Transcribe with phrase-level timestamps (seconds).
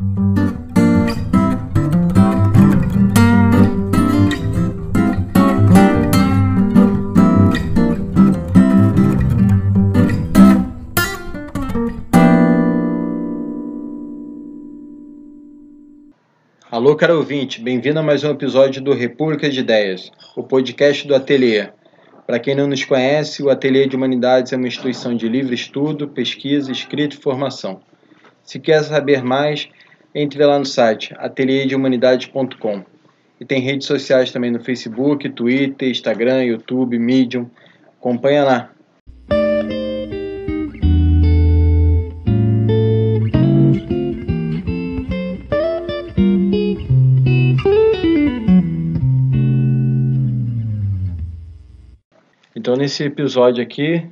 [0.00, 0.08] Alô,
[16.96, 21.68] caro ouvinte, bem-vindo a mais um episódio do República de Ideias, o podcast do Ateliê.
[22.26, 26.08] Para quem não nos conhece, o Ateliê de Humanidades é uma instituição de livre estudo,
[26.08, 27.82] pesquisa, escrita e formação.
[28.42, 29.68] Se quer saber mais,
[30.14, 32.84] entre lá no site ateliêdehumanidades.com.
[33.40, 37.48] E tem redes sociais também no Facebook, Twitter, Instagram, YouTube, Medium.
[37.98, 38.70] Acompanha lá.
[52.54, 54.06] Então, nesse episódio aqui,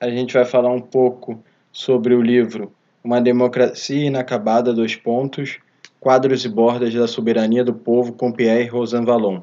[0.00, 1.40] a gente vai falar um pouco
[1.70, 5.58] sobre o livro Uma Democracia Inacabada, dois pontos,
[5.98, 9.40] Quadros e Bordas da Soberania do Povo, com Pierre Rosan Vallon.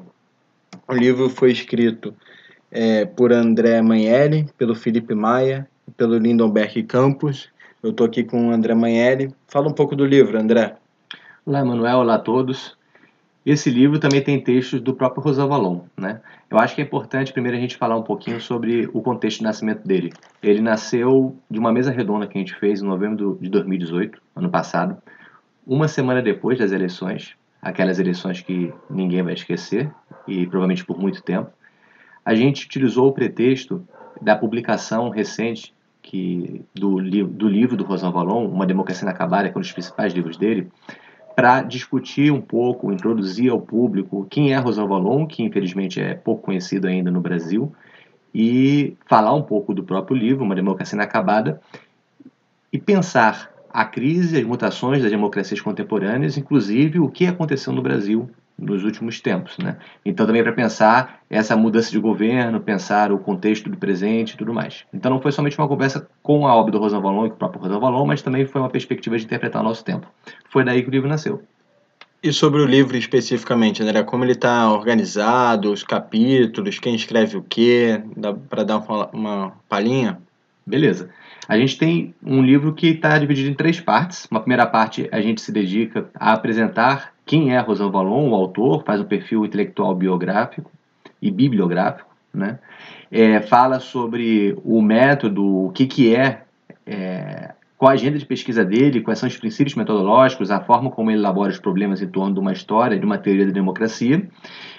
[0.88, 2.14] O livro foi escrito
[2.70, 7.48] é, por André Manelli, pelo Felipe Maia pelo Lindenberg Campos.
[7.82, 9.34] Eu estou aqui com o André Manelli.
[9.46, 10.76] Fala um pouco do livro, André.
[11.44, 11.98] Olá, Manuel.
[11.98, 12.76] Olá a todos.
[13.44, 16.20] Esse livro também tem textos do próprio Rosan Vallon, né?
[16.50, 19.44] Eu acho que é importante primeiro a gente falar um pouquinho sobre o contexto de
[19.44, 20.12] nascimento dele.
[20.42, 24.50] Ele nasceu de uma mesa redonda que a gente fez em novembro de 2018, ano
[24.50, 24.98] passado,
[25.66, 29.90] uma semana depois das eleições, aquelas eleições que ninguém vai esquecer
[30.28, 31.50] e provavelmente por muito tempo.
[32.24, 33.86] A gente utilizou o pretexto
[34.20, 36.96] da publicação recente que do,
[37.26, 40.70] do livro do Rosan Vallon, Uma Democracia Inacabada, que é um dos principais livros dele,
[41.34, 46.42] para discutir um pouco, introduzir ao público quem é Rosan Vallon, que infelizmente é pouco
[46.42, 47.72] conhecido ainda no Brasil,
[48.34, 51.60] e falar um pouco do próprio livro, Uma Democracia Inacabada,
[52.72, 58.28] e pensar a crise, as mutações das democracias contemporâneas, inclusive o que aconteceu no Brasil
[58.60, 59.56] nos últimos tempos.
[59.58, 59.76] Né?
[60.04, 64.52] Então, também para pensar essa mudança de governo, pensar o contexto do presente e tudo
[64.52, 64.84] mais.
[64.92, 67.38] Então, não foi somente uma conversa com a obra do Rosan Vallon e com o
[67.38, 70.06] próprio Rosan Vallon, mas também foi uma perspectiva de interpretar o nosso tempo.
[70.48, 71.42] Foi daí que o livro nasceu.
[72.22, 77.42] E sobre o livro especificamente, André, como ele está organizado, os capítulos, quem escreve o
[77.42, 78.02] quê,
[78.50, 80.18] para dar uma, uma palhinha?
[80.66, 81.08] Beleza.
[81.48, 84.28] A gente tem um livro que está dividido em três partes.
[84.30, 88.82] Uma primeira parte a gente se dedica a apresentar quem é Rosan Vallon, o autor,
[88.82, 90.68] faz um perfil intelectual biográfico
[91.22, 92.58] e bibliográfico, né?
[93.08, 96.42] É, fala sobre o método, o que, que é,
[96.84, 101.08] é, qual a agenda de pesquisa dele, quais são os princípios metodológicos, a forma como
[101.08, 104.28] ele elabora os problemas em torno de uma história, de uma teoria da democracia,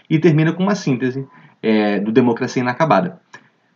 [0.09, 1.25] e termina com uma síntese
[1.63, 3.21] é, do Democracia Inacabada.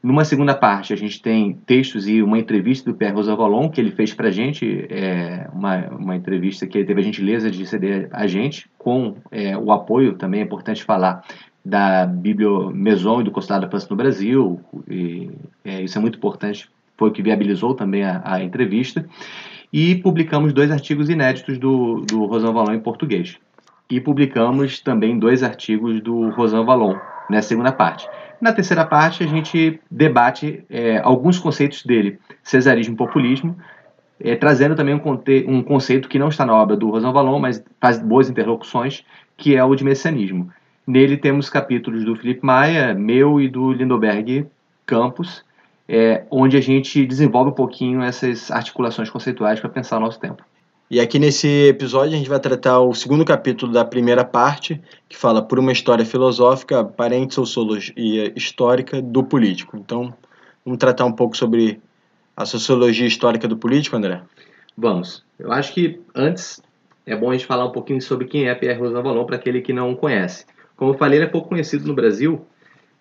[0.05, 3.89] Numa segunda parte, a gente tem textos e uma entrevista do Pierre Rosavalon, que ele
[3.89, 8.07] fez para a gente, é, uma, uma entrevista que ele teve a gentileza de ceder
[8.11, 11.25] a gente, com é, o apoio, também é importante falar,
[11.65, 15.31] da Biblio Maison e do Consulado da França no Brasil, e,
[15.63, 19.09] é, isso é muito importante, foi o que viabilizou também a, a entrevista,
[19.73, 23.39] e publicamos dois artigos inéditos do, do Rosan Vallon em português.
[23.89, 26.95] E publicamos também dois artigos do Rosan Vallon,
[27.29, 28.07] nessa segunda parte.
[28.39, 33.55] Na terceira parte, a gente debate é, alguns conceitos dele, cesarismo e populismo,
[34.19, 35.01] é, trazendo também um,
[35.47, 39.03] um, conceito que não está na obra do Rosan Vallon, mas faz boas interlocuções,
[39.37, 40.51] que é o de messianismo.
[40.87, 44.45] Nele temos capítulos do Felipe Maia, meu e do Lindoberg
[44.85, 45.43] Campos,
[45.87, 50.43] é, onde a gente desenvolve um pouquinho essas articulações conceituais para pensar o nosso tempo.
[50.89, 54.79] E aqui nesse episódio a gente vai tratar o segundo capítulo da primeira parte,
[55.09, 59.77] que fala por uma história filosófica, aparente sociologia histórica do político.
[59.77, 60.13] Então,
[60.63, 61.81] vamos tratar um pouco sobre
[62.37, 64.21] a sociologia histórica do político, André?
[64.77, 65.25] Vamos.
[65.39, 66.61] Eu acho que antes
[67.03, 69.61] é bom a gente falar um pouquinho sobre quem é Pierre Rosan Vallon para aquele
[69.61, 70.45] que não conhece.
[70.77, 72.45] Como eu falei, ele é pouco conhecido no Brasil,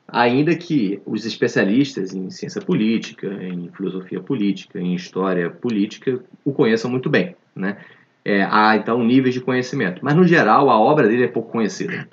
[0.09, 6.91] ainda que os especialistas em ciência política, em filosofia política, em história política o conheçam
[6.91, 7.37] muito bem.
[7.55, 7.77] Né?
[8.25, 12.09] É, há então níveis de conhecimento, mas no geral a obra dele é pouco conhecida.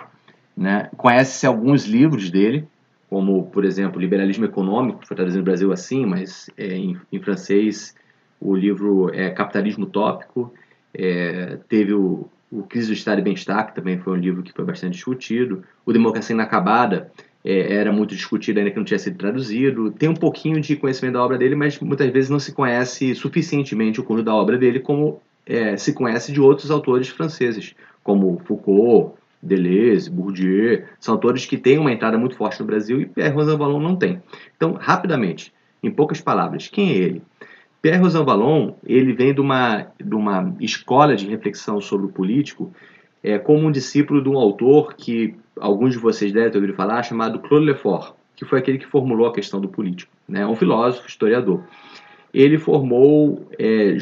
[0.56, 0.90] Né?
[0.98, 2.68] Conhece-se alguns livros dele,
[3.10, 7.20] como por exemplo Liberalismo Econômico, que foi traduzido no Brasil assim, mas é, em, em,
[7.20, 7.96] francês
[8.40, 10.54] o livro é Capitalismo Tópico,
[10.94, 14.52] é, teve o, o Crise do Estado e Bem-Estar, que também foi um livro que
[14.52, 17.12] foi bastante discutido, o Democracia Inacabada,
[17.44, 19.92] é, era muito discutido ainda que não tinha sido traduzido.
[19.92, 24.00] Tem um pouquinho de conhecimento da obra dele, mas muitas vezes não se conhece suficientemente
[24.00, 29.16] o conjunto da obra dele como é, se conhece de outros autores franceses, como Foucault,
[29.42, 33.80] Deleuze, Bourdieu, são autores que têm uma entrada muito forte no Brasil e Pierre Rosanvallon
[33.80, 34.22] não tem.
[34.56, 35.52] Então, rapidamente,
[35.82, 37.22] em poucas palavras, quem é ele?
[37.82, 42.72] Pierre Rosanvallon, ele vem de uma, de uma escola de reflexão sobre o político
[43.24, 47.04] é, como um discípulo de um autor que alguns de vocês devem ter ouvido falar,
[47.04, 50.12] chamado Claude Lefort, que foi aquele que formulou a questão do político.
[50.28, 50.46] Né?
[50.46, 51.64] Um filósofo, historiador.
[52.34, 53.98] Ele formou, é,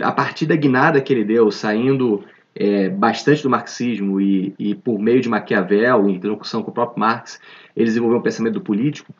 [0.00, 2.24] a partir da guinada que ele deu, saindo
[2.54, 6.98] é, bastante do marxismo e, e, por meio de Maquiavel, em interlocução com o próprio
[7.00, 7.40] Marx,
[7.76, 9.14] ele desenvolveu um pensamento político,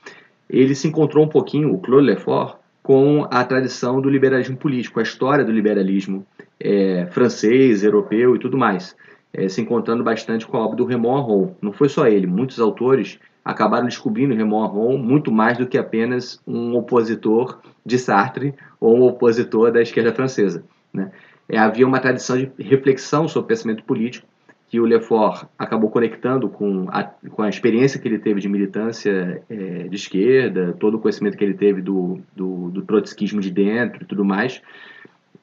[0.49, 5.03] ele se encontrou um pouquinho, o Claude Lefort, com a tradição do liberalismo político, a
[5.03, 6.27] história do liberalismo
[6.59, 8.97] é, francês, europeu e tudo mais,
[9.33, 11.55] é, se encontrando bastante com a obra do Raymond Aron.
[11.61, 16.39] Não foi só ele, muitos autores acabaram descobrindo Raymond Aron muito mais do que apenas
[16.47, 20.63] um opositor de Sartre ou um opositor da esquerda francesa.
[20.93, 21.11] Né?
[21.49, 24.27] É, havia uma tradição de reflexão sobre pensamento político
[24.69, 29.43] que o Lefort acabou conectando com a, com a experiência que ele teve de militância
[29.49, 34.03] é, de esquerda, todo o conhecimento que ele teve do, do, do trotskismo de dentro
[34.03, 34.61] e tudo mais,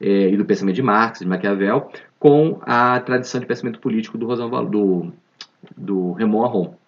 [0.00, 4.26] é, e do pensamento de Marx, de Maquiavel, com a tradição de pensamento político do,
[4.26, 5.12] Rosan, do,
[5.76, 6.85] do Raymond Aron.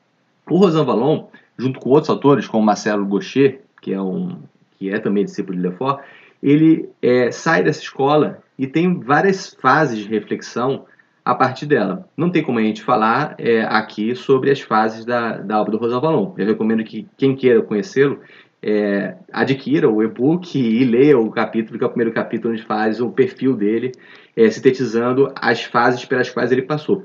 [0.50, 1.27] O Rosan Vallon,
[1.59, 4.39] junto com outros autores, como Marcelo Gaucher, que é, um,
[4.79, 6.00] que é também discípulo de Lefort,
[6.43, 10.85] ele é, sai dessa escola e tem várias fases de reflexão
[11.25, 12.09] a partir dela.
[12.17, 15.79] Não tem como a gente falar é, aqui sobre as fases da, da obra do
[15.79, 16.33] Rosan Vallon.
[16.39, 18.21] Eu recomendo que quem queira conhecê-lo
[18.62, 23.00] é, adquira o e-book e leia o capítulo, que é o primeiro capítulo onde faz
[23.00, 23.93] o perfil dele,
[24.37, 27.05] é, sintetizando as fases pelas quais ele passou.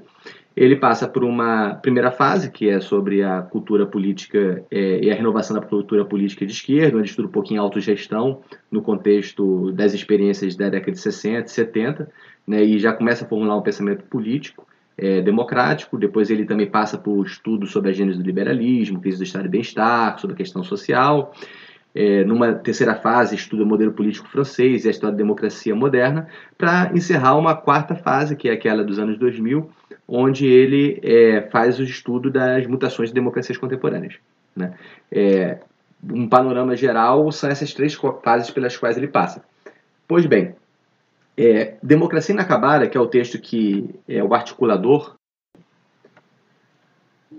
[0.56, 5.16] Ele passa por uma primeira fase, que é sobre a cultura política é, e a
[5.16, 10.56] renovação da cultura política de esquerda, onde estuda um pouquinho autogestão no contexto das experiências
[10.56, 12.12] da década de 60 e 70,
[12.46, 15.98] né, e já começa a formular um pensamento político é, democrático.
[15.98, 19.50] Depois ele também passa por estudos sobre a gênese do liberalismo, crise do estado de
[19.50, 21.34] bem-estar, sobre a questão social.
[21.96, 26.28] É, numa terceira fase, estuda o modelo político francês e a história da democracia moderna,
[26.58, 29.70] para encerrar uma quarta fase, que é aquela dos anos 2000,
[30.08, 34.16] onde ele é, faz o estudo das mutações de democracias contemporâneas.
[34.56, 34.74] Né?
[35.12, 35.60] É,
[36.12, 39.44] um panorama geral são essas três fases pelas quais ele passa.
[40.08, 40.56] Pois bem,
[41.38, 45.16] é, Democracia Inacabada, que é o texto que é o articulador,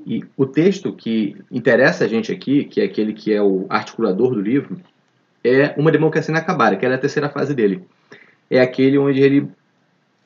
[0.07, 4.35] e o texto que interessa a gente aqui, que é aquele que é o articulador
[4.35, 4.79] do livro,
[5.43, 7.85] é Uma Democracia Inacabada, que é a terceira fase dele.
[8.51, 9.49] É aquele onde ele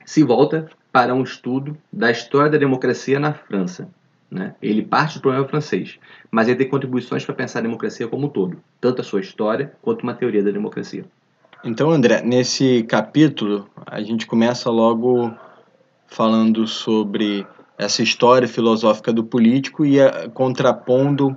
[0.05, 0.69] se volta
[0.99, 3.89] para um estudo da história da democracia na França.
[4.29, 4.57] Né?
[4.61, 5.97] Ele parte do problema francês,
[6.29, 9.73] mas ele tem contribuições para pensar a democracia como um todo, tanto a sua história
[9.81, 11.05] quanto uma teoria da democracia.
[11.63, 15.33] Então, André, nesse capítulo, a gente começa logo
[16.09, 17.47] falando sobre
[17.79, 21.37] essa história filosófica do político e a, contrapondo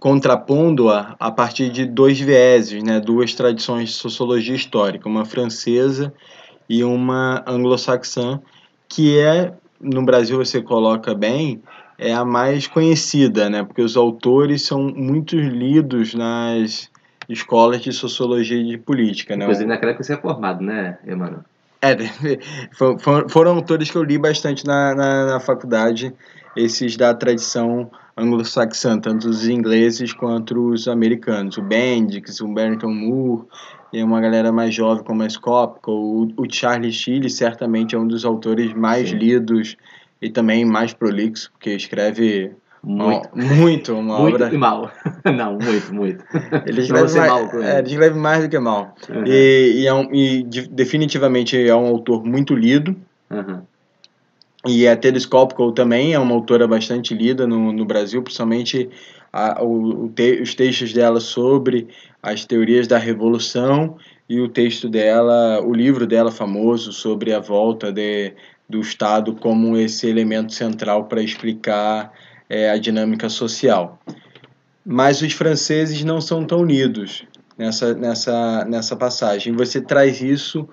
[0.00, 6.12] contrapondo-a a partir de dois vieses, né, duas tradições de sociologia histórica, uma francesa
[6.68, 8.40] e uma anglo-saxã,
[8.94, 11.60] que é, no Brasil você coloca bem,
[11.98, 16.88] é a mais conhecida, né, porque os autores são muito lidos nas
[17.28, 19.36] escolas de sociologia e de política.
[19.36, 19.44] Né?
[19.44, 21.40] Inclusive naquela época você é formado, né, Emanuel?
[21.82, 21.96] É,
[22.72, 26.14] foram, foram autores que eu li bastante na, na, na faculdade,
[26.56, 31.58] esses da tradição anglo-saxã, tanto os ingleses quanto os americanos.
[31.58, 33.44] O Bendix, o Barrington Moore,
[33.94, 35.92] e uma galera mais jovem como a Skopko.
[35.92, 39.16] O, o Charlie Chile certamente é um dos autores mais Sim.
[39.16, 39.76] lidos
[40.20, 42.50] e também mais prolixo, porque escreve
[42.82, 43.30] muito.
[43.32, 44.52] muito, uma muito obra.
[44.52, 44.90] e mal.
[45.24, 46.24] Não, muito, muito.
[46.66, 48.96] Ele escreve, mais, mal é, ele escreve mais do que mal.
[49.08, 49.24] Uhum.
[49.26, 52.96] E, e, é um, e de, definitivamente é um autor muito lido.
[53.30, 53.62] Uhum.
[54.66, 58.90] E a Skopko também é uma autora bastante lida no, no Brasil, principalmente
[59.34, 61.88] a, o, te, os textos dela sobre
[62.22, 63.96] as teorias da revolução
[64.28, 68.32] e o texto dela, o livro dela famoso sobre a volta de,
[68.68, 72.12] do Estado como esse elemento central para explicar
[72.48, 73.98] é, a dinâmica social.
[74.86, 77.24] Mas os franceses não são tão unidos
[77.58, 79.52] nessa, nessa, nessa passagem.
[79.54, 80.68] Você traz isso,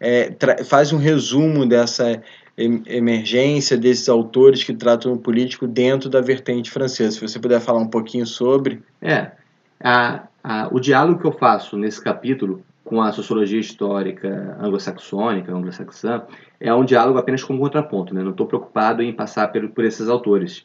[0.00, 2.22] é, tra faz um resumo dessa
[2.56, 7.12] emergência desses autores que tratam o político dentro da vertente francesa.
[7.12, 8.82] Se você puder falar um pouquinho sobre.
[9.00, 9.32] É,
[9.80, 16.22] a, a, o diálogo que eu faço nesse capítulo com a sociologia histórica anglo-saxônica, anglo-saxã,
[16.58, 18.14] é um diálogo apenas como contraponto.
[18.14, 18.22] Né?
[18.22, 20.64] Não estou preocupado em passar por, por esses autores.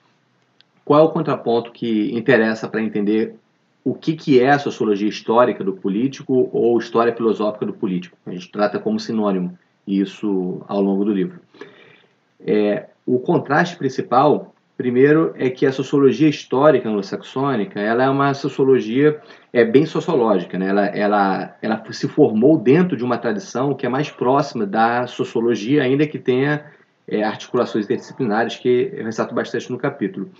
[0.85, 3.35] Qual é o contraponto que interessa para entender
[3.83, 8.15] o que, que é a sociologia histórica do político ou história filosófica do político?
[8.25, 9.57] A gente trata como sinônimo
[9.87, 11.39] isso ao longo do livro.
[12.45, 19.21] É, o contraste principal Primeiro é que a sociologia histórica anglo-saxônica, ela é uma sociologia
[19.53, 20.69] é bem sociológica, né?
[20.69, 25.83] ela, ela, ela se formou dentro de uma tradição que é mais próxima da sociologia,
[25.83, 26.65] ainda que tenha
[27.07, 30.31] é, articulações interdisciplinares que eu ressalto bastante no capítulo.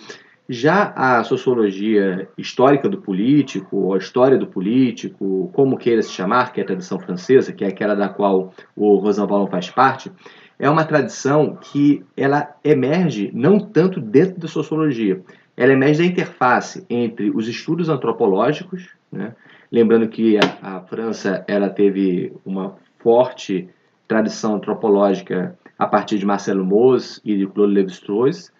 [0.54, 6.52] Já a sociologia histórica do político, ou a história do político, como queira se chamar,
[6.52, 10.12] que é a tradição francesa, que é aquela da qual o Rosanvallon faz parte,
[10.60, 15.24] é uma tradição que ela emerge não tanto dentro da sociologia,
[15.56, 19.34] ela emerge da interface entre os estudos antropológicos, né?
[19.72, 23.70] lembrando que a, a França ela teve uma forte
[24.06, 28.52] tradição antropológica a partir de Marcelo Mauss e de Claude Lévi-Strauss,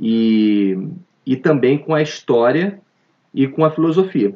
[0.00, 0.78] e,
[1.26, 2.80] e também com a história
[3.34, 4.34] e com a filosofia.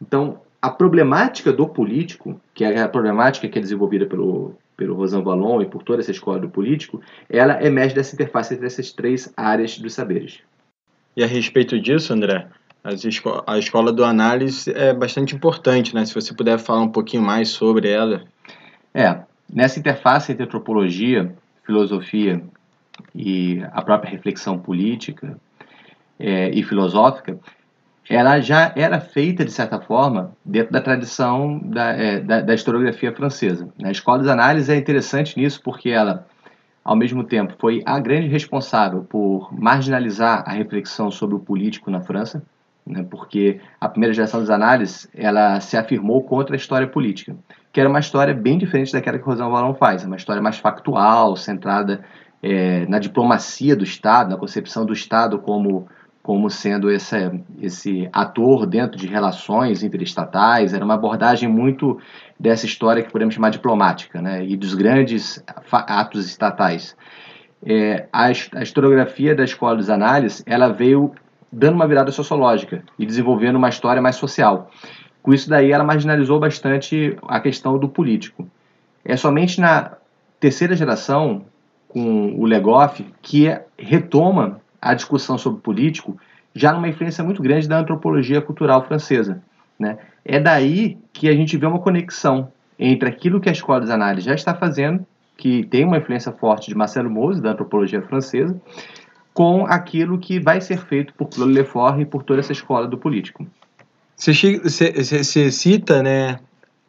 [0.00, 5.22] Então, a problemática do político, que é a problemática que é desenvolvida pelo, pelo Rosan
[5.22, 9.32] Vallon e por toda essa escola do político, ela emerge dessa interface entre essas três
[9.36, 10.40] áreas dos saberes.
[11.16, 12.46] E a respeito disso, André,
[12.84, 16.04] esco a escola do análise é bastante importante, né?
[16.04, 18.24] Se você puder falar um pouquinho mais sobre ela.
[18.92, 21.34] É, Nessa interface entre antropologia,
[21.64, 22.42] filosofia
[23.16, 25.38] e a própria reflexão política
[26.18, 27.38] é, e filosófica,
[28.08, 33.12] ela já era feita, de certa forma, dentro da tradição da, é, da, da, historiografia
[33.12, 33.68] francesa.
[33.82, 36.26] A escola de análise é interessante nisso porque ela,
[36.84, 42.00] ao mesmo tempo, foi a grande responsável por marginalizar a reflexão sobre o político na
[42.00, 42.42] França,
[42.86, 47.34] né, porque a primeira geração das análises ela se afirmou contra a história política
[47.76, 50.56] que era uma história bem diferente daquela que o Rosão Valão faz, uma história mais
[50.56, 52.02] factual, centrada
[52.42, 55.88] é, na diplomacia do Estado, na concepção do Estado como,
[56.22, 57.16] como sendo esse,
[57.60, 61.98] esse ator dentro de relações interestatais, era uma abordagem muito
[62.38, 66.96] dessa história que podemos chamar diplomática, né, e dos grandes atos estatais.
[67.64, 71.12] É, a, a historiografia da Escola dos Análises, ela veio
[71.50, 74.70] dando uma virada sociológica e desenvolvendo uma história mais social.
[75.22, 78.48] Com isso daí, ela marginalizou bastante a questão do político.
[79.04, 79.96] É somente na
[80.38, 81.46] terceira geração,
[81.96, 83.46] com o Legoff, que
[83.78, 86.14] retoma a discussão sobre político,
[86.54, 89.42] já numa influência muito grande da antropologia cultural francesa.
[89.78, 89.96] Né?
[90.22, 94.24] É daí que a gente vê uma conexão entre aquilo que a Escola das Análises
[94.24, 95.06] já está fazendo,
[95.38, 98.54] que tem uma influência forte de Marcelo Mose, da antropologia francesa,
[99.32, 102.98] com aquilo que vai ser feito por Claude Lefort e por toda essa escola do
[102.98, 103.46] político.
[104.14, 106.40] Você, cita, né,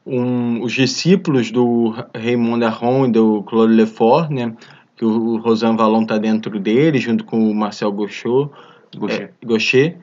[0.05, 4.53] um, os discípulos do Raymond Aron e do Claude Lefort, né,
[4.97, 8.49] que o Rosan Vallon está dentro dele, junto com o Marcel Gaucher,
[8.97, 9.21] Gaucher.
[9.41, 9.97] É, Gaucher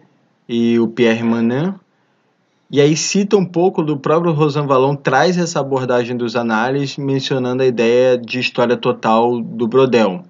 [0.49, 1.75] e o Pierre Manin.
[2.71, 7.63] E aí cita um pouco do próprio Rosan Vallon, traz essa abordagem dos análises, mencionando
[7.63, 10.25] a ideia de história total do Brodel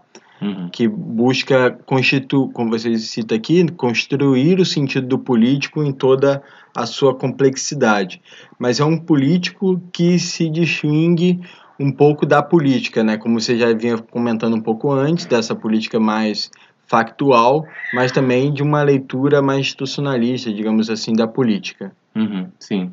[0.44, 0.68] uhum.
[0.71, 6.42] que busca constituir, como você cita aqui, construir o sentido do político em toda
[6.76, 8.21] a sua complexidade.
[8.59, 11.40] Mas é um político que se distingue
[11.78, 13.16] um pouco da política, né?
[13.16, 16.50] Como você já vinha comentando um pouco antes, dessa política mais
[16.86, 21.92] factual, mas também de uma leitura mais institucionalista, digamos assim, da política.
[22.14, 22.90] Uhum, sim.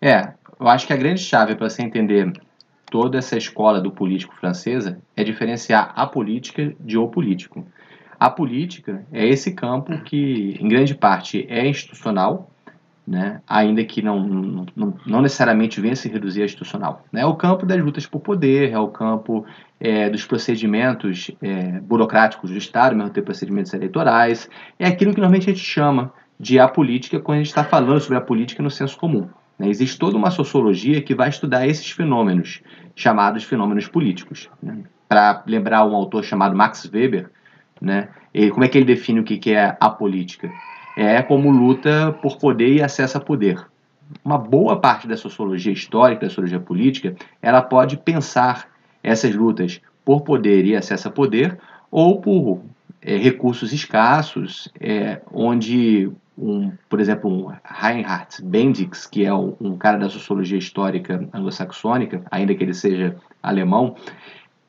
[0.00, 2.32] É, eu acho que a grande chave para você entender
[2.90, 7.66] toda essa escola do político francesa é diferenciar a política de o político.
[8.20, 12.51] A política é esse campo que, em grande parte, é institucional,
[13.06, 13.40] né?
[13.48, 14.20] ainda que não,
[14.76, 17.04] não, não necessariamente venha se reduzir a institucional.
[17.12, 17.22] Né?
[17.22, 19.44] É o campo das lutas por poder, é o campo
[19.80, 25.50] é, dos procedimentos é, burocráticos do Estado, mesmo ter procedimentos eleitorais, é aquilo que normalmente
[25.50, 28.70] a gente chama de a política quando a gente está falando sobre a política no
[28.70, 29.28] senso comum.
[29.58, 29.68] Né?
[29.68, 32.62] Existe toda uma sociologia que vai estudar esses fenômenos,
[32.94, 34.48] chamados fenômenos políticos.
[34.62, 34.78] Né?
[35.08, 37.30] Para lembrar um autor chamado Max Weber,
[37.82, 38.08] né?
[38.32, 40.50] Ele, como é que ele define o que é a política?
[40.96, 43.64] É como luta por poder e acesso a poder.
[44.24, 48.68] Uma boa parte da sociologia histórica, da sociologia política, ela pode pensar
[49.02, 51.58] essas lutas por poder e acesso a poder
[51.90, 52.60] ou por
[53.00, 59.98] é, recursos escassos, é, onde um, por exemplo, um Reinhard Bendix, que é um cara
[59.98, 63.96] da sociologia histórica anglo-saxônica, ainda que ele seja alemão,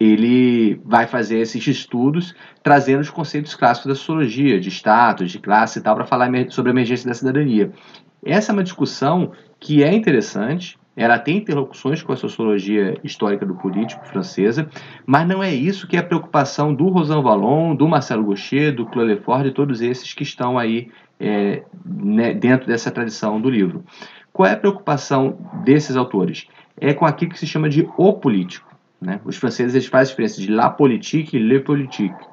[0.04, 5.80] ele vai fazer esses estudos trazendo os conceitos clássicos da sociologia, de status, de classe
[5.80, 7.72] e tal, para falar sobre a emergência da cidadania.
[8.26, 13.56] Essa é uma discussão que é interessante, ela tem interlocuções com a sociologia histórica do
[13.56, 14.70] político francesa,
[15.06, 18.86] mas não é isso que é a preocupação do Rosan Vallon, do Marcelo Gaucher, do
[18.86, 23.84] Claude Lefort, de todos esses que estão aí é, né, dentro dessa tradição do livro.
[24.32, 26.48] Qual é a preocupação desses autores?
[26.80, 28.73] É com aquilo que se chama de o político.
[29.04, 29.20] Né?
[29.26, 32.26] Os franceses eles fazem a diferença de la politique e le politique.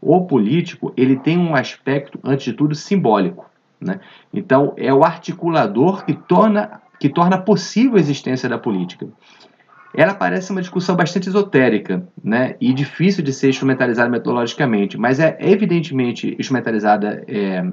[0.00, 3.46] O político ele tem um aspecto, antes de tudo, simbólico.
[3.80, 3.98] Né?
[4.32, 9.08] Então, é o articulador que torna, que torna possível a existência da política.
[9.94, 12.56] Ela parece uma discussão bastante esotérica né?
[12.60, 17.64] e difícil de ser instrumentalizada metodologicamente, mas é evidentemente instrumentalizada é,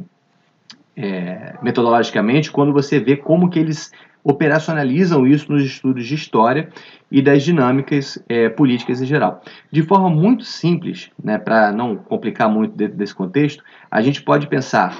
[0.96, 3.92] é, metodologicamente quando você vê como que eles
[4.24, 6.70] operacionalizam isso nos estudos de história
[7.12, 9.42] e das dinâmicas é, políticas em geral.
[9.72, 14.48] De forma muito simples, né, para não complicar muito dentro desse contexto, a gente pode
[14.48, 14.98] pensar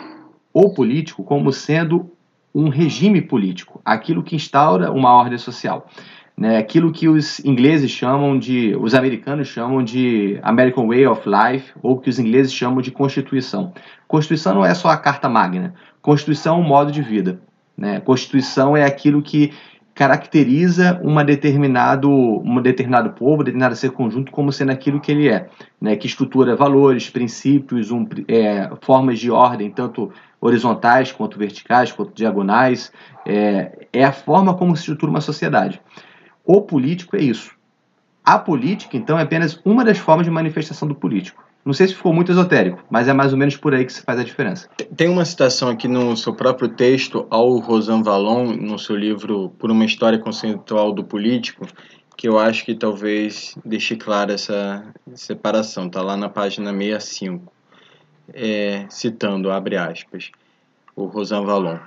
[0.54, 2.12] o político como sendo
[2.54, 5.88] um regime político, aquilo que instaura uma ordem social.
[6.38, 11.72] Né, aquilo que os ingleses chamam de, os americanos chamam de American Way of Life,
[11.82, 13.74] ou que os ingleses chamam de Constituição.
[14.06, 17.40] Constituição não é só a Carta Magna, Constituição é um modo de vida.
[17.78, 18.00] Né?
[18.00, 19.54] Constituição é aquilo que
[19.94, 25.48] caracteriza uma determinado, um determinado povo, determinado ser conjunto como sendo aquilo que ele é,
[25.80, 25.96] né?
[25.96, 30.12] que estrutura valores, princípios, um, é, formas de ordem, tanto
[30.42, 32.92] horizontais quanto verticais, quanto diagonais,
[33.26, 35.82] é, é a forma como se estrutura uma sociedade.
[36.46, 37.52] O político é isso.
[38.24, 41.44] A política, então, é apenas uma das formas de manifestação do político.
[41.66, 44.04] Não sei se ficou muito esotérico, mas é mais ou menos por aí que se
[44.04, 44.70] faz a diferença.
[44.96, 49.72] Tem uma citação aqui no seu próprio texto ao Rosan Vallon, no seu livro Por
[49.72, 51.66] uma História Conceitual do Político,
[52.16, 54.86] que eu acho que talvez deixe clara essa
[55.16, 55.88] separação.
[55.88, 57.52] Está lá na página 65,
[58.32, 60.32] é, citando, abre aspas,
[60.96, 61.80] o Rosan Vallon.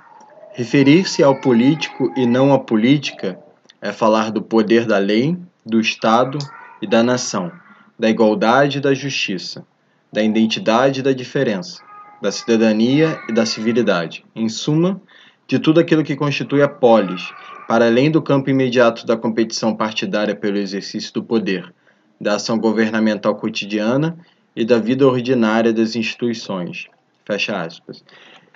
[0.51, 3.39] Referir-se ao político e não à política
[3.81, 6.37] é falar do poder da lei, do Estado
[6.81, 7.51] e da nação
[7.99, 9.65] da igualdade e da justiça,
[10.11, 11.83] da identidade e da diferença,
[12.21, 14.23] da cidadania e da civilidade.
[14.33, 15.01] Em suma,
[15.45, 17.29] de tudo aquilo que constitui a polis,
[17.67, 21.71] para além do campo imediato da competição partidária pelo exercício do poder,
[22.19, 24.17] da ação governamental cotidiana
[24.55, 26.87] e da vida ordinária das instituições.
[27.25, 28.03] Fecha aspas.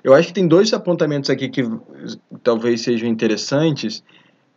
[0.03, 1.69] Eu acho que tem dois apontamentos aqui que
[2.43, 4.03] talvez sejam interessantes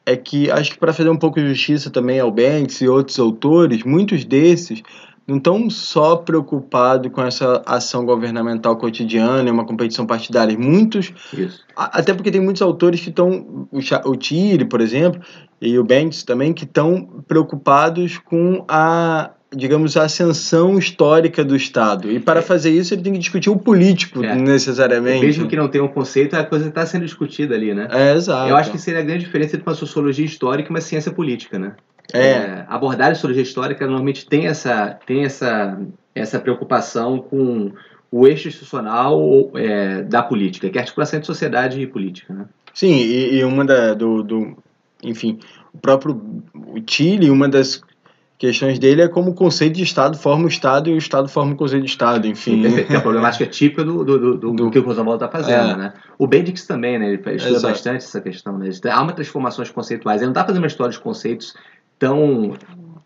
[0.07, 3.19] é que acho que para fazer um pouco de justiça também ao Banks e outros
[3.19, 4.83] autores, muitos desses
[5.27, 10.57] não estão só preocupados com essa ação governamental cotidiana, uma competição partidária.
[10.57, 11.65] Muitos, Isso.
[11.75, 13.69] até porque tem muitos autores que estão,
[14.05, 15.21] o Tire, por exemplo,
[15.61, 22.11] e o Banks também, que estão preocupados com a digamos, a ascensão histórica do Estado.
[22.11, 22.43] E para é.
[22.43, 24.35] fazer isso, ele tem que discutir o político, é.
[24.35, 25.25] necessariamente.
[25.25, 27.89] Mesmo que não tenha um conceito, a coisa está sendo discutida ali, né?
[27.91, 28.49] É, exato.
[28.49, 31.59] Eu acho que seria a grande diferença entre uma sociologia histórica e uma ciência política,
[31.59, 31.75] né?
[32.13, 32.21] É.
[32.21, 35.77] é abordar a sociologia histórica normalmente tem essa, tem essa,
[36.15, 37.73] essa preocupação com
[38.11, 42.47] o eixo institucional é, da política, que é a articulação entre sociedade e política, né?
[42.73, 44.57] Sim, e, e uma da, do, do,
[45.03, 45.39] enfim,
[45.73, 46.43] o próprio
[46.87, 47.83] Chile, uma das
[48.39, 51.53] questões dele é como o conceito de Estado forma o Estado e o Estado forma
[51.53, 52.63] o conceito de Estado, enfim.
[52.85, 55.71] que é a problemática típica do, do, do, do, do que o Roosevelt está fazendo,
[55.71, 55.77] é.
[55.77, 55.93] né?
[56.19, 57.07] O Bendix também, né?
[57.07, 57.73] Ele estuda Exato.
[57.73, 58.69] bastante essa questão, né?
[58.91, 60.21] Há uma transformações conceituais.
[60.21, 61.55] Ele não está fazendo uma história de conceitos
[61.99, 62.55] tão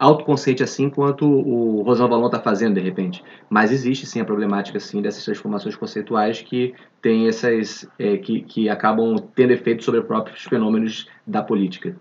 [0.00, 4.80] autoconsciente assim quanto o Rosão Valon está fazendo de repente, mas existe sim a problemática
[4.80, 10.06] sim dessas transformações conceituais que tem essas é, que, que acabam tendo efeito sobre os
[10.06, 11.94] próprios fenômenos da política.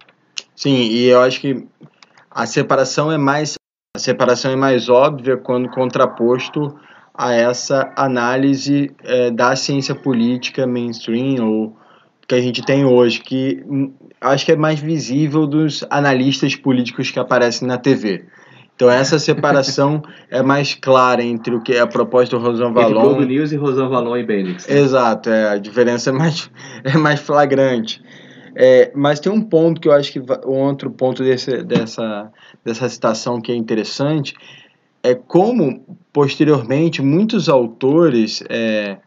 [0.55, 1.67] Sim, e eu acho que
[2.39, 3.55] a separação é mais
[3.93, 6.73] a separação é mais óbvia quando contraposto
[7.13, 11.75] a essa análise é, da ciência política mainstream ou
[12.25, 17.11] que a gente tem hoje, que hum, acho que é mais visível dos analistas políticos
[17.11, 18.23] que aparecem na TV.
[18.73, 22.89] Então essa separação é mais clara entre o que é a proposta do Rosan Valon...
[22.89, 24.65] Entre Globo News e Rosan Valon e Bendix.
[24.65, 24.77] Né?
[24.77, 26.49] Exato, é, a diferença é mais,
[26.85, 28.01] é mais flagrante.
[28.55, 32.31] É, mas tem um ponto que eu acho que um outro ponto desse, dessa,
[32.63, 34.33] dessa citação que é interessante
[35.01, 38.97] é como posteriormente muitos autores é,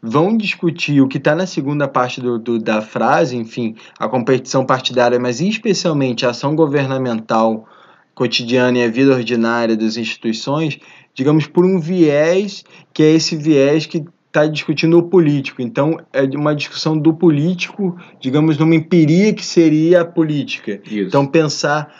[0.00, 4.64] vão discutir o que está na segunda parte do, do, da frase, enfim, a competição
[4.64, 7.66] partidária, mas especialmente a ação governamental
[8.14, 10.78] cotidiana e a vida ordinária das instituições,
[11.14, 14.04] digamos, por um viés que é esse viés que
[14.36, 15.62] está discutindo o político.
[15.62, 20.80] Então, é uma discussão do político, digamos, numa empiria que seria a política.
[20.84, 21.08] Isso.
[21.08, 21.92] Então, pensar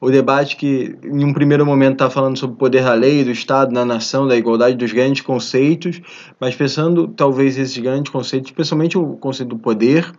[0.00, 3.30] o debate que, em um primeiro momento, está falando sobre o poder da lei, do
[3.30, 6.00] Estado, da nação, da igualdade, dos grandes conceitos,
[6.40, 10.10] mas pensando, talvez, esses grandes conceitos, especialmente o conceito do poder,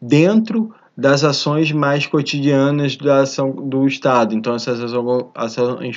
[0.00, 4.80] dentro das ações mais cotidianas da ação do Estado, então essas
[5.34, 5.96] ações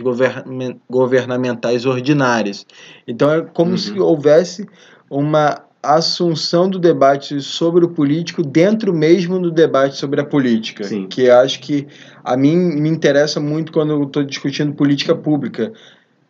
[0.90, 2.66] governamentais ordinárias.
[3.08, 3.78] Então é como uhum.
[3.78, 4.68] se houvesse
[5.10, 10.84] uma assunção do debate sobre o político dentro mesmo do debate sobre a política.
[10.84, 11.08] Sim.
[11.08, 11.88] Que acho que
[12.24, 15.72] a mim me interessa muito quando eu estou discutindo política pública,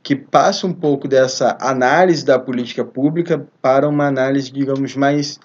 [0.04, 5.40] que passa um pouco dessa análise da política pública para uma análise, digamos, mais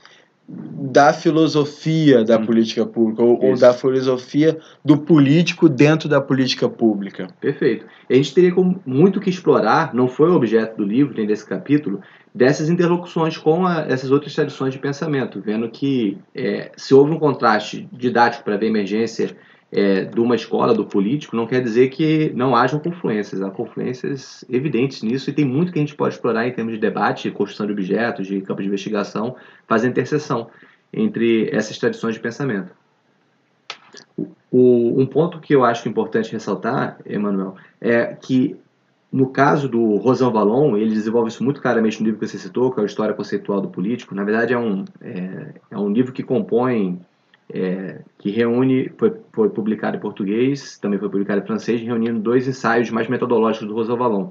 [0.49, 2.47] da filosofia da hum.
[2.47, 7.29] política pública, ou, ou, da filosofia do político dentro da política pública.
[7.40, 7.87] Perfeito.
[8.11, 8.53] A gente teria
[8.85, 12.03] muito que explorar, não foi o objeto do livro, nem desse capítulo,
[12.35, 17.18] dessas interlocuções com a, essas outras tradições de pensamento, vendo que é, se houve um
[17.18, 19.37] contraste didático para ver emergência
[19.71, 23.40] é, de uma escola, do político, não quer dizer que não hajam confluências.
[23.40, 26.81] Há confluências evidentes nisso e tem muito que a gente pode explorar em termos de
[26.81, 29.35] debate, construção de objetos, de campo de investigação,
[29.66, 30.49] fazer interseção
[30.92, 32.71] entre essas tradições de pensamento.
[34.51, 38.57] O, um ponto que eu acho importante ressaltar, Emanuel, é que
[39.12, 42.72] no caso do Rosan Vallon, ele desenvolve isso muito claramente no livro que você citou,
[42.72, 44.14] que é a História Conceitual do Político.
[44.14, 46.98] Na verdade, é um, é, é um livro que compõe
[47.53, 52.48] é, que reúne, foi, foi publicado em português, também foi publicado em francês, reunindo dois
[52.48, 54.31] ensaios mais metodológicos do Rosa Vallon.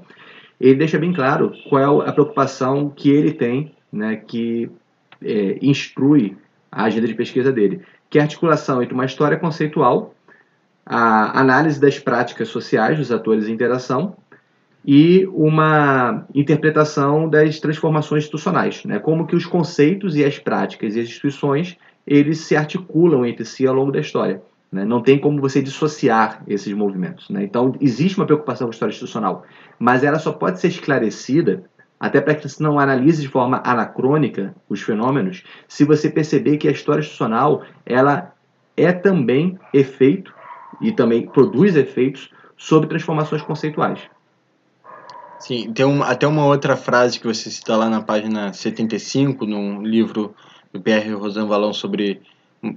[0.60, 4.68] Ele deixa bem claro qual é a preocupação que ele tem, né, que
[5.22, 6.36] é, instrui
[6.72, 10.12] a agenda de pesquisa dele, que é a articulação entre uma história conceitual,
[10.84, 14.16] a análise das práticas sociais dos atores em interação
[14.84, 18.98] e uma interpretação das transformações institucionais, né?
[18.98, 23.66] como que os conceitos e as práticas e as instituições eles se articulam entre si
[23.66, 24.42] ao longo da história.
[24.72, 24.84] Né?
[24.84, 27.28] Não tem como você dissociar esses movimentos.
[27.30, 27.44] Né?
[27.44, 29.44] Então, existe uma preocupação com a história institucional,
[29.78, 31.64] mas ela só pode ser esclarecida,
[32.00, 36.66] até para que você não analise de forma anacrônica os fenômenos, se você perceber que
[36.66, 38.34] a história institucional ela
[38.76, 40.34] é também efeito
[40.80, 44.00] e também produz efeitos sobre transformações conceituais.
[45.42, 49.82] Sim, tem uma, até uma outra frase que você cita lá na página 75, num
[49.82, 50.34] livro
[50.72, 52.22] do Pierre Rosan Vallon sobre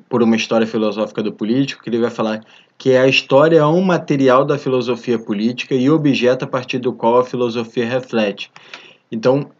[0.09, 2.43] por uma história filosófica do político, que ele vai falar
[2.75, 7.19] que a história é um material da filosofia política e objeto a partir do qual
[7.19, 8.51] a filosofia reflete.
[9.11, 9.51] Então,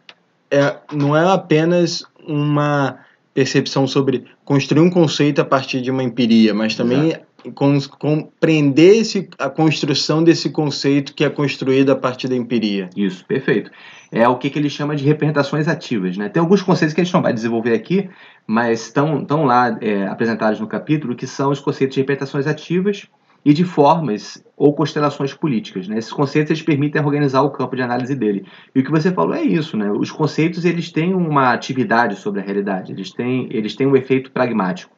[0.50, 2.98] é, não é apenas uma
[3.32, 9.28] percepção sobre construir um conceito a partir de uma empiria, mas também com, compreender esse,
[9.38, 12.90] a construção desse conceito que é construído a partir da empiria.
[12.96, 13.70] Isso, perfeito
[14.10, 16.16] é o que, que ele chama de representações ativas.
[16.16, 16.28] Né?
[16.28, 18.08] Tem alguns conceitos que a gente não vai desenvolver aqui,
[18.46, 23.06] mas estão, estão lá é, apresentados no capítulo, que são os conceitos de representações ativas
[23.44, 25.86] e de formas ou constelações políticas.
[25.86, 25.98] Né?
[25.98, 28.44] Esses conceitos eles permitem organizar o campo de análise dele.
[28.74, 29.90] E o que você falou é isso, né?
[29.92, 34.32] Os conceitos eles têm uma atividade sobre a realidade, eles têm, eles têm um efeito
[34.32, 34.95] pragmático.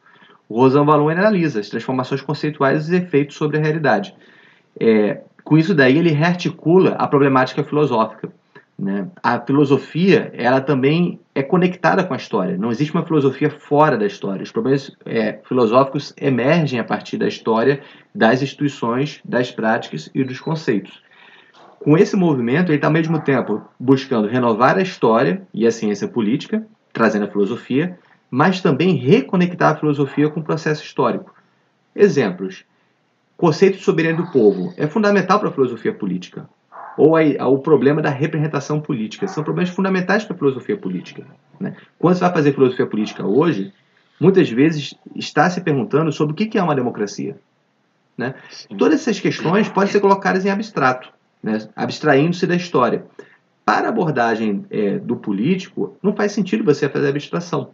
[0.51, 4.15] Rosan Valon analisa as transformações conceituais e os efeitos sobre a realidade.
[4.79, 8.31] É, com isso daí ele rearticula a problemática filosófica.
[8.79, 9.09] Né?
[9.23, 12.57] A filosofia ela também é conectada com a história.
[12.57, 14.43] Não existe uma filosofia fora da história.
[14.43, 17.81] Os problemas é, filosóficos emergem a partir da história,
[18.15, 21.03] das instituições, das práticas e dos conceitos.
[21.81, 26.09] Com esse movimento, ele está ao mesmo tempo buscando renovar a história e a ciência
[26.09, 27.99] política, trazendo a filosofia,
[28.31, 31.35] mas também reconectar a filosofia com o processo histórico.
[31.95, 32.65] Exemplos.
[33.37, 36.49] Conceito de soberania do povo é fundamental para a filosofia política
[36.99, 37.15] ou
[37.55, 39.29] o problema da representação política.
[39.29, 41.25] São problemas fundamentais para a filosofia política.
[41.61, 41.77] Né?
[41.97, 43.73] Quando você vai fazer filosofia política hoje,
[44.21, 47.39] muitas vezes está se perguntando sobre o que é uma democracia.
[48.17, 48.35] Né?
[48.77, 51.09] Todas essas questões podem ser colocadas em abstrato,
[51.41, 51.69] né?
[51.77, 53.07] abstraindo-se da história.
[53.65, 57.71] Para a abordagem é, do político, não faz sentido você fazer abstração,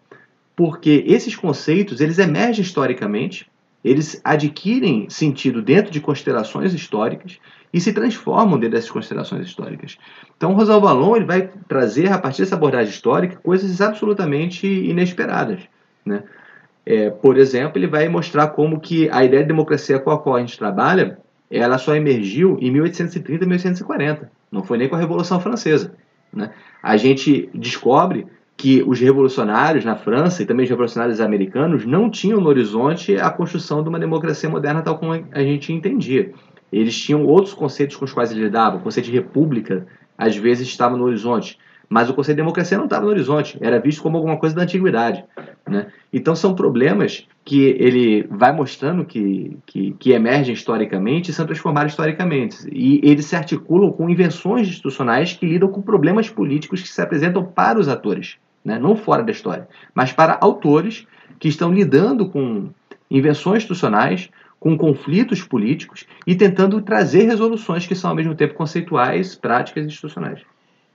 [0.56, 3.50] porque esses conceitos eles emergem historicamente,
[3.84, 7.38] eles adquirem sentido dentro de constelações históricas
[7.72, 9.98] e se transformam dentro dessas considerações históricas.
[10.36, 15.60] Então, o Rosal Valon ele vai trazer, a partir dessa abordagem histórica, coisas absolutamente inesperadas.
[16.06, 16.22] Né?
[16.86, 20.36] É, por exemplo, ele vai mostrar como que a ideia de democracia com a qual
[20.36, 21.18] a gente trabalha,
[21.50, 24.30] ela só emergiu em 1830 e 1840.
[24.52, 25.94] Não foi nem com a Revolução Francesa.
[26.32, 26.50] Né?
[26.82, 32.40] A gente descobre que os revolucionários na França e também os revolucionários americanos não tinham
[32.40, 36.32] no horizonte a construção de uma democracia moderna tal como a gente entendia.
[36.72, 38.80] Eles tinham outros conceitos com os quais eles lidavam.
[38.80, 39.86] O conceito de república,
[40.18, 41.58] às vezes, estava no horizonte.
[41.88, 43.56] Mas o conceito de democracia não estava no horizonte.
[43.60, 45.24] Era visto como alguma coisa da antiguidade.
[45.68, 45.86] Né?
[46.12, 51.92] Então, são problemas que ele vai mostrando que, que, que emergem historicamente e são transformados
[51.92, 52.56] historicamente.
[52.72, 57.44] E eles se articulam com invenções institucionais que lidam com problemas políticos que se apresentam
[57.44, 58.36] para os atores.
[58.64, 58.78] Né?
[58.78, 61.06] Não fora da história, mas para autores
[61.38, 62.70] que estão lidando com
[63.10, 64.30] invenções institucionais
[64.64, 69.88] com conflitos políticos e tentando trazer resoluções que são ao mesmo tempo conceituais, práticas e
[69.88, 70.40] institucionais.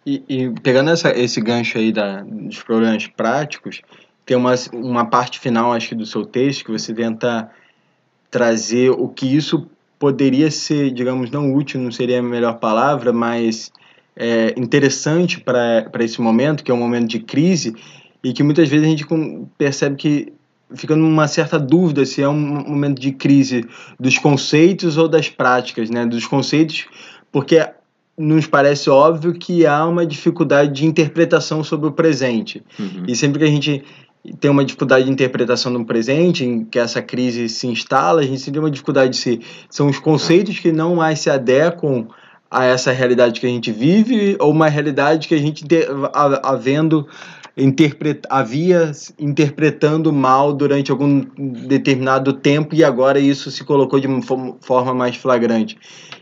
[0.04, 3.84] E, e pegando essa, esse gancho aí da, dos problemas práticos,
[4.26, 7.52] tem uma, uma parte final, acho que, do seu texto, que você tenta
[8.32, 13.72] trazer o que isso poderia ser, digamos, não útil, não seria a melhor palavra, mas
[14.20, 17.74] é, interessante para esse momento, que é um momento de crise,
[18.22, 19.06] e que muitas vezes a gente
[19.58, 20.34] percebe que
[20.76, 23.66] fica numa certa dúvida se é um momento de crise
[23.98, 26.06] dos conceitos ou das práticas, né?
[26.06, 26.86] Dos conceitos,
[27.32, 27.66] porque
[28.18, 32.62] nos parece óbvio que há uma dificuldade de interpretação sobre o presente.
[32.78, 33.06] Uhum.
[33.08, 33.84] E sempre que a gente
[34.42, 38.52] tem uma dificuldade de interpretação no presente, em que essa crise se instala, a gente
[38.52, 42.08] tem uma dificuldade de se são os conceitos que não mais se adequam
[42.50, 45.64] a essa realidade que a gente vive ou uma realidade que a gente
[46.44, 47.08] havendo
[47.56, 51.26] interpret, havia interpretando mal durante algum
[51.68, 54.22] determinado tempo e agora isso se colocou de uma
[54.62, 55.78] forma mais flagrante.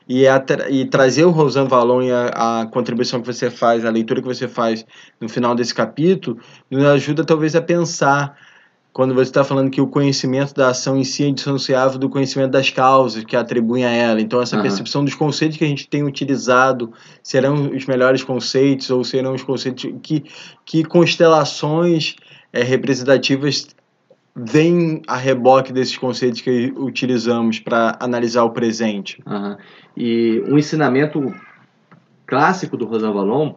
[0.09, 3.89] E, a, e trazer o Rosan Valon e a, a, contribuição que você faz, a
[3.89, 4.85] leitura que você faz
[5.19, 6.39] no final desse capítulo,
[6.71, 8.35] nos ajuda talvez a pensar
[8.97, 12.49] quando você está falando que o conhecimento da ação em si é dissociável do conhecimento
[12.49, 14.19] das causas que atribuem a ela.
[14.19, 14.63] Então, essa uhum.
[14.63, 19.43] percepção dos conceitos que a gente tem utilizado serão os melhores conceitos ou serão os
[19.43, 20.23] conceitos que,
[20.65, 22.15] que constelações
[22.51, 23.67] é, representativas
[24.35, 29.21] vêm a reboque desses conceitos que utilizamos para analisar o presente.
[29.27, 29.57] Uhum.
[29.95, 31.31] E um ensinamento
[32.25, 33.53] clássico do Rosan Valon,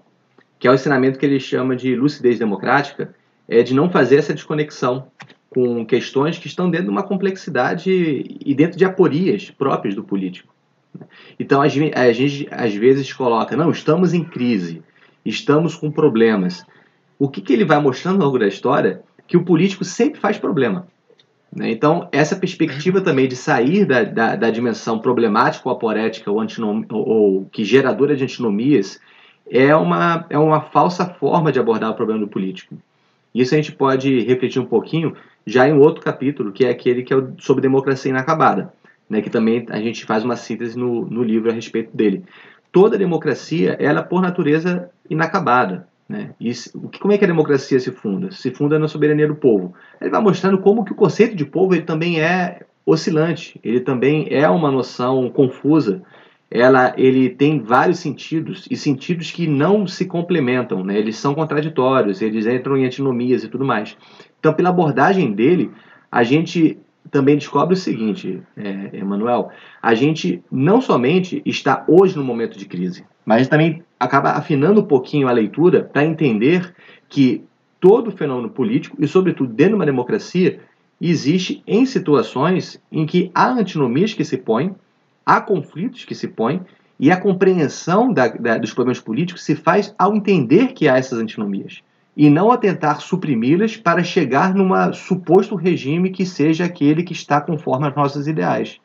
[0.59, 3.15] que é o ensinamento que ele chama de lucidez democrática,
[3.51, 5.09] é de não fazer essa desconexão
[5.51, 10.55] com questões que estão dentro de uma complexidade e dentro de aporias próprias do político.
[11.39, 14.83] Então a gente, às vezes coloca, não, estamos em crise,
[15.25, 16.65] estamos com problemas.
[17.19, 19.03] O que, que ele vai mostrando ao longo da história?
[19.27, 20.87] Que o político sempre faz problema.
[21.55, 21.71] Né?
[21.71, 27.09] Então, essa perspectiva também de sair da, da, da dimensão problemática ou aporética ou, ou,
[27.09, 29.01] ou, que geradora de antinomias
[29.51, 32.77] é uma, é uma falsa forma de abordar o problema do político.
[33.35, 35.15] Isso a gente pode refletir um pouquinho
[35.47, 38.73] já em outro capítulo, que é aquele que é sobre democracia inacabada,
[39.09, 42.25] né, que também a gente faz uma síntese no, no livro a respeito dele.
[42.73, 45.89] Toda democracia, ela por natureza inacabada.
[46.09, 46.31] Né?
[46.41, 46.53] E
[47.01, 48.33] como é que a democracia se funda?
[48.33, 49.75] Se funda na soberania do povo.
[50.01, 54.27] Ele vai mostrando como que o conceito de povo ele também é oscilante, ele também
[54.31, 56.03] é uma noção confusa,
[56.51, 60.99] ela, ele tem vários sentidos e sentidos que não se complementam, né?
[60.99, 63.97] eles são contraditórios, eles entram em antinomias e tudo mais.
[64.41, 65.71] Então, pela abordagem dele,
[66.11, 66.77] a gente
[67.11, 72.67] também descobre o seguinte, é, Emanuel, a gente não somente está hoje no momento de
[72.67, 76.75] crise, mas também acaba afinando um pouquinho a leitura para entender
[77.09, 77.45] que
[77.79, 80.61] todo fenômeno político, e sobretudo dentro de uma democracia,
[81.01, 84.75] existe em situações em que há antinomias que se põem,
[85.25, 86.61] há conflitos que se põem
[86.99, 91.19] e a compreensão da, da, dos problemas políticos se faz ao entender que há essas
[91.19, 91.83] antinomias
[92.17, 97.41] e não a tentar suprimi-las para chegar num suposto regime que seja aquele que está
[97.41, 98.79] conforme aos nossos ideais.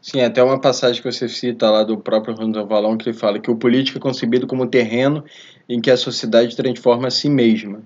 [0.00, 3.40] Sim, até uma passagem que você cita lá do próprio Randall Valon que ele fala
[3.40, 5.24] que o político é concebido como terreno
[5.68, 7.80] em que a sociedade transforma a si mesma.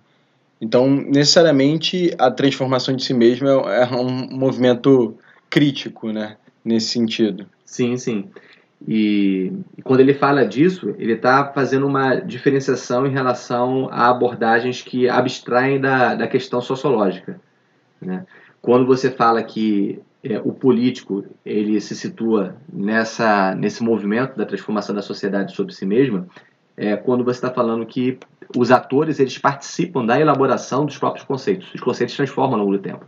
[0.61, 5.17] Então, necessariamente, a transformação de si mesma é um movimento
[5.49, 6.37] crítico, né?
[6.65, 7.47] Nesse sentido.
[7.65, 8.29] Sim, sim.
[8.87, 14.83] E, e quando ele fala disso, ele está fazendo uma diferenciação em relação a abordagens
[14.83, 17.41] que abstraem da, da questão sociológica.
[18.01, 18.25] Né?
[18.63, 24.95] Quando você fala que é, o político ele se situa nessa nesse movimento da transformação
[24.95, 26.27] da sociedade sobre si mesma,
[26.77, 28.19] é quando você está falando que
[28.57, 31.73] os atores eles participam da elaboração dos próprios conceitos.
[31.75, 33.05] Os conceitos transformam ao longo do tempo.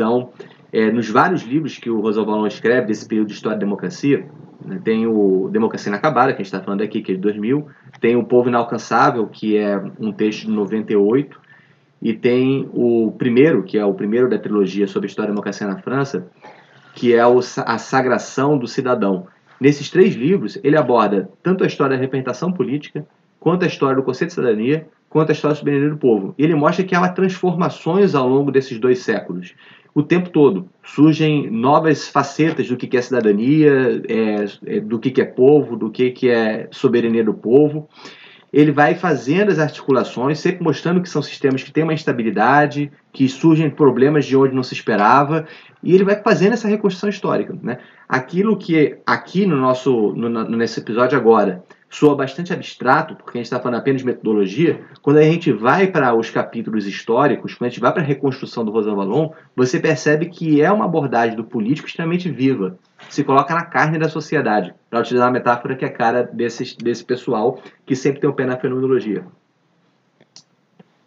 [0.00, 0.30] Então,
[0.72, 4.26] é, nos vários livros que o Roosevelt escreve desse período de história da democracia,
[4.64, 7.66] né, tem o Democracia Inacabada, que a gente está falando aqui, que é de 2000,
[8.00, 11.38] tem o Povo Inalcançável, que é um texto de 98,
[12.00, 15.66] e tem o primeiro, que é o primeiro da trilogia sobre a história da democracia
[15.66, 16.26] na França,
[16.94, 19.26] que é a Sagração do Cidadão.
[19.60, 23.06] Nesses três livros, ele aborda tanto a história da representação política,
[23.38, 26.34] quanto a história do conceito de cidadania, quanto a história da soberania do povo.
[26.38, 29.54] Ele mostra que há transformações ao longo desses dois séculos
[29.94, 30.68] o tempo todo.
[30.82, 36.28] Surgem novas facetas do que é cidadania, é, é, do que é povo, do que
[36.28, 37.88] é soberania do povo.
[38.52, 43.28] Ele vai fazendo as articulações, sempre mostrando que são sistemas que têm uma instabilidade, que
[43.28, 45.46] surgem problemas de onde não se esperava,
[45.82, 47.56] e ele vai fazendo essa reconstrução histórica.
[47.62, 47.78] Né?
[48.08, 53.46] Aquilo que aqui no nosso no, nesse episódio agora soa bastante abstrato, porque a gente
[53.46, 57.70] está falando apenas de metodologia, quando a gente vai para os capítulos históricos, quando a
[57.70, 61.42] gente vai para a reconstrução do Rosan Valon, você percebe que é uma abordagem do
[61.42, 62.78] político extremamente viva.
[63.08, 67.04] Se coloca na carne da sociedade, para utilizar uma metáfora que é cara desse, desse
[67.04, 69.24] pessoal que sempre tem o pé na fenomenologia.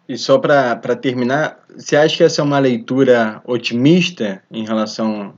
[0.06, 5.32] E só para terminar, você acha que essa é uma leitura otimista em relação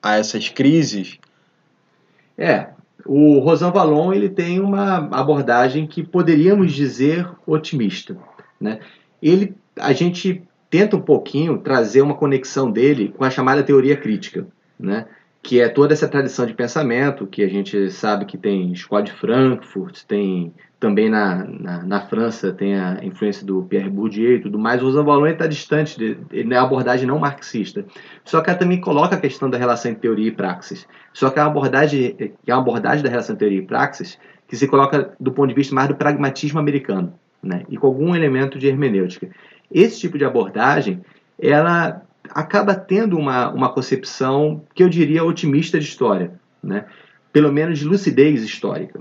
[0.00, 1.18] a essas crises?
[2.38, 2.68] É,
[3.06, 8.16] o Rosan Vallon ele tem uma abordagem que poderíamos dizer otimista.
[8.60, 8.80] Né?
[9.20, 14.46] Ele, a gente tenta um pouquinho trazer uma conexão dele com a chamada teoria crítica,
[14.78, 15.06] né?
[15.42, 19.12] que é toda essa tradição de pensamento que a gente sabe que tem Escola de
[19.12, 24.58] Frankfurt, tem também na, na, na, França tem a influência do Pierre Bourdieu e tudo
[24.58, 24.82] mais.
[24.82, 27.84] O Rosan Vallon está distante, de, ele é uma abordagem não marxista.
[28.24, 30.84] Só que ela também coloca a questão da relação entre teoria e praxis.
[31.12, 34.18] Só que é uma abordagem, é uma abordagem da relação entre teoria e praxis
[34.48, 37.62] que se coloca do ponto de vista mais do pragmatismo americano, né?
[37.68, 39.30] e com algum elemento de hermenêutica.
[39.70, 41.00] Esse tipo de abordagem,
[41.40, 46.86] ela acaba tendo uma, uma concepção que eu diria otimista de história, né?
[47.32, 49.00] pelo menos de lucidez histórica.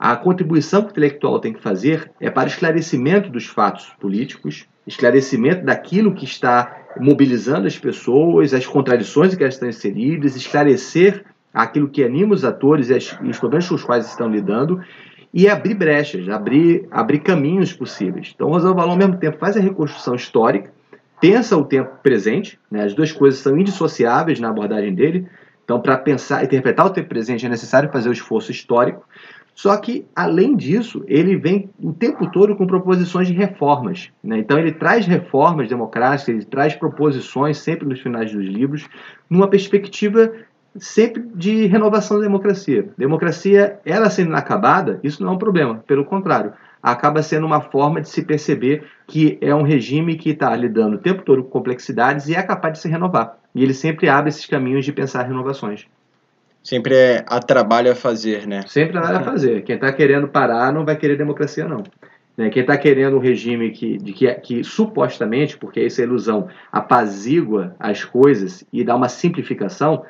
[0.00, 5.62] A contribuição que o intelectual tem que fazer é para esclarecimento dos fatos políticos, esclarecimento
[5.62, 12.02] daquilo que está mobilizando as pessoas, as contradições que elas estão inseridas, esclarecer aquilo que
[12.02, 14.80] anima os atores e, as, e os problemas com os quais estão lidando
[15.34, 18.32] e abrir brechas, abrir, abrir caminhos possíveis.
[18.34, 20.72] Então, Rosão Valon, ao mesmo tempo, faz a reconstrução histórica,
[21.20, 22.84] pensa o tempo presente, né?
[22.84, 25.28] as duas coisas são indissociáveis na abordagem dele.
[25.62, 29.04] Então, para pensar, interpretar o tempo presente é necessário fazer o esforço histórico,
[29.54, 34.10] só que, além disso, ele vem o tempo todo com proposições de reformas.
[34.22, 34.38] Né?
[34.38, 38.88] Então, ele traz reformas democráticas, ele traz proposições sempre nos finais dos livros,
[39.28, 40.32] numa perspectiva
[40.76, 42.88] sempre de renovação da democracia.
[42.96, 48.00] Democracia, ela sendo inacabada, isso não é um problema, pelo contrário, acaba sendo uma forma
[48.00, 52.28] de se perceber que é um regime que está lidando o tempo todo com complexidades
[52.28, 53.38] e é capaz de se renovar.
[53.54, 55.86] E ele sempre abre esses caminhos de pensar renovações.
[56.62, 58.62] Sempre é a trabalho a fazer, né?
[58.66, 59.62] Sempre há trabalho a fazer.
[59.62, 61.82] Quem está querendo parar não vai querer democracia, não.
[62.36, 62.50] Né?
[62.50, 67.74] Quem está querendo um regime que, de que, que supostamente, porque isso é ilusão, apazigua
[67.78, 70.04] as coisas e dá uma simplificação,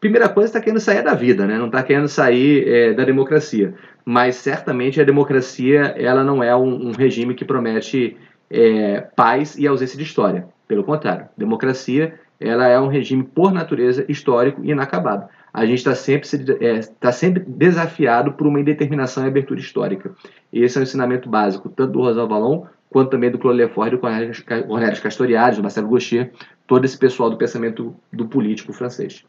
[0.00, 1.58] primeira coisa está querendo sair da vida, né?
[1.58, 3.74] não está querendo sair é, da democracia.
[4.04, 8.16] Mas certamente a democracia ela não é um, um regime que promete
[8.50, 10.46] é, paz e ausência de história.
[10.68, 15.94] Pelo contrário, democracia ela é um regime por natureza histórico e inacabado a gente está
[15.94, 16.28] sempre,
[16.60, 20.12] é, tá sempre desafiado por uma indeterminação e abertura histórica.
[20.52, 23.58] E esse é o um ensinamento básico, tanto do Rosal Valon, quanto também do Claude
[23.58, 26.30] Lefort, do Cornélio Castoriadis, do Marcelo Gaucher,
[26.66, 29.24] todo esse pessoal do pensamento do político francês.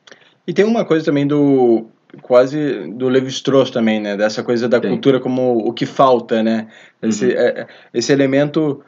[0.48, 1.88] E tem uma coisa também do
[2.22, 4.16] quase do Levi-Strauss também, né?
[4.16, 4.92] Dessa coisa da tem.
[4.92, 6.68] cultura como o que falta, né?
[7.02, 7.32] Esse, uhum.
[7.32, 8.82] é, esse elemento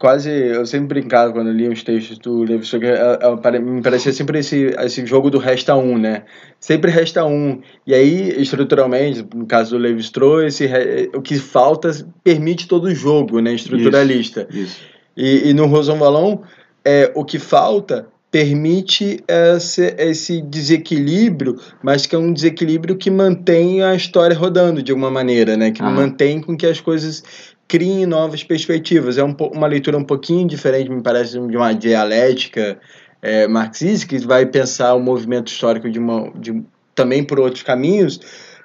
[0.00, 4.12] quase eu sempre brincava quando li os textos do Levi Strauss é, é, me parecia
[4.12, 6.22] sempre esse esse jogo do resta um né
[6.58, 11.90] sempre resta um e aí estruturalmente no caso do Levi Strauss esse, o que falta
[12.24, 14.80] permite todo o jogo né estruturalista isso, isso.
[15.14, 16.38] E, e no Roson Vallon
[16.82, 23.82] é o que falta permite esse, esse desequilíbrio, mas que é um desequilíbrio que mantém
[23.82, 25.72] a história rodando de alguma maneira, né?
[25.72, 25.90] Que ah.
[25.90, 27.24] mantém com que as coisas
[27.70, 29.16] criem novas perspectivas.
[29.16, 32.80] É um, uma leitura um pouquinho diferente, me parece, de uma dialética
[33.22, 36.64] é, marxista, que vai pensar o movimento histórico de uma, de,
[36.96, 38.20] também por outros caminhos,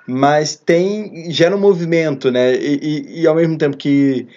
[0.08, 2.56] mas tem gera um movimento, né?
[2.56, 4.28] E, e, e, ao mesmo tempo que,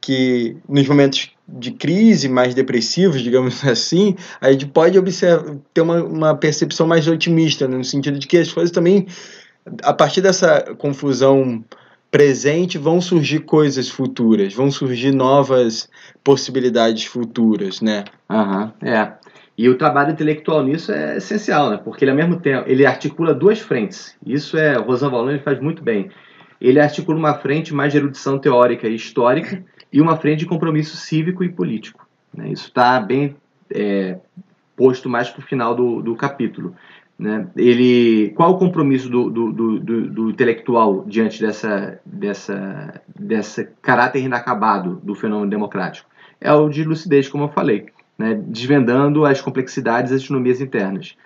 [0.00, 6.00] que nos momentos de crise mais depressivos, digamos assim, a gente pode observar, ter uma,
[6.00, 7.76] uma percepção mais otimista, né?
[7.76, 9.08] no sentido de que as coisas também,
[9.82, 11.64] a partir dessa confusão
[12.12, 15.88] presente vão surgir coisas futuras, vão surgir novas
[16.22, 18.04] possibilidades futuras, né?
[18.28, 19.14] Aham, uhum, é.
[19.56, 21.80] E o trabalho intelectual nisso é essencial, né?
[21.82, 24.14] Porque ele ao mesmo tempo ele articula duas frentes.
[24.24, 26.10] Isso é o Rosan Valon ele faz muito bem.
[26.60, 30.96] Ele articula uma frente mais de erudição teórica e histórica e uma frente de compromisso
[30.96, 32.06] cívico e político.
[32.34, 32.50] Né?
[32.50, 33.36] Isso está bem
[33.74, 34.18] é,
[34.76, 36.74] posto mais para o final do, do capítulo.
[37.22, 37.46] Né?
[37.54, 45.00] Ele, qual o compromisso do, do, do, do, intelectual diante dessa, dessa, dessa caráter inacabado
[45.04, 46.10] do fenômeno democrático?
[46.40, 47.86] É o de lucidez, como eu falei,
[48.18, 48.34] né?
[48.44, 51.16] desvendando as complexidades das economias internas.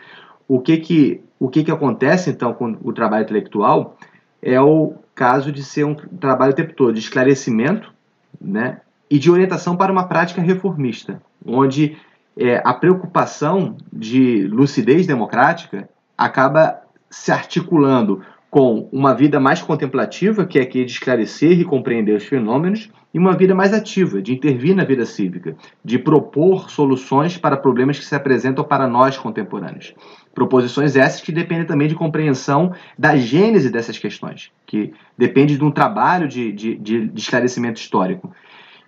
[0.46, 3.96] O que que, o que que acontece, então, com o trabalho intelectual
[4.42, 7.90] é o caso de ser um trabalho o tempo todo de esclarecimento
[8.38, 8.82] né?
[9.10, 11.96] e de orientação para uma prática reformista, onde
[12.36, 20.58] é, a preocupação de lucidez democrática acaba se articulando com uma vida mais contemplativa, que
[20.58, 24.74] é aqui de esclarecer e compreender os fenômenos, e uma vida mais ativa, de intervir
[24.74, 29.94] na vida cívica, de propor soluções para problemas que se apresentam para nós contemporâneos.
[30.34, 35.70] Proposições essas que dependem também de compreensão da gênese dessas questões, que depende de um
[35.70, 38.32] trabalho de, de, de esclarecimento histórico.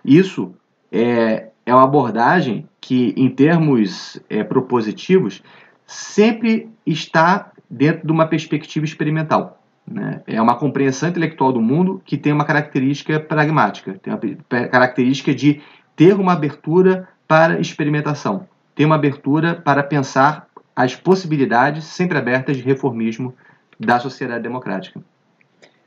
[0.05, 0.53] Isso
[0.91, 5.43] é, é uma abordagem que, em termos é, propositivos,
[5.85, 9.61] sempre está dentro de uma perspectiva experimental.
[9.85, 10.21] Né?
[10.25, 15.61] É uma compreensão intelectual do mundo que tem uma característica pragmática, tem uma característica de
[15.95, 22.63] ter uma abertura para experimentação, ter uma abertura para pensar as possibilidades sempre abertas de
[22.63, 23.35] reformismo
[23.79, 24.99] da sociedade democrática.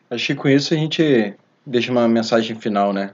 [0.09, 1.35] Acho que com isso a gente
[1.67, 3.11] deixa uma mensagem final, né?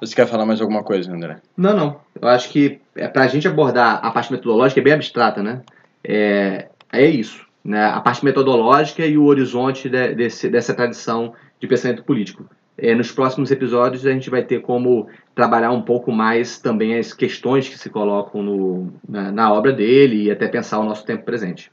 [0.00, 1.38] Você quer falar mais alguma coisa, André?
[1.56, 2.00] Não, não.
[2.20, 5.62] Eu acho que é para a gente abordar a parte metodológica é bem abstrata, né?
[6.04, 11.66] É, é isso né, a parte metodológica e o horizonte de, desse, dessa tradição de
[11.66, 12.48] pensamento político.
[12.78, 17.12] É, nos próximos episódios a gente vai ter como trabalhar um pouco mais também as
[17.12, 21.24] questões que se colocam no, na, na obra dele e até pensar o nosso tempo
[21.24, 21.72] presente.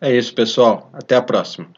[0.00, 0.90] É isso, pessoal.
[0.92, 1.68] Até a próxima.